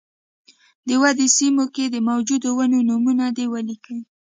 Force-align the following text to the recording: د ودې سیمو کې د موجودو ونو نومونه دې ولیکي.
د 0.87 0.89
ودې 1.01 1.27
سیمو 1.37 1.65
کې 1.75 1.85
د 1.89 1.95
موجودو 2.09 2.49
ونو 2.57 2.77
نومونه 2.87 3.25
دې 3.37 3.45
ولیکي. 3.53 3.97